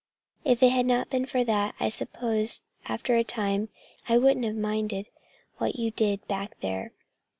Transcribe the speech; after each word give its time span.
If 0.43 0.63
it 0.63 0.71
had 0.71 0.87
not 0.87 1.11
been 1.11 1.27
for 1.27 1.43
that, 1.43 1.75
I 1.79 1.87
suppose 1.89 2.63
after 2.87 3.15
a 3.17 3.23
time 3.23 3.69
I 4.09 4.17
wouldn't 4.17 4.45
have 4.45 4.55
minded 4.55 5.05
what 5.59 5.75
you 5.75 5.91
did 5.91 6.27
back 6.27 6.59
there. 6.61 6.91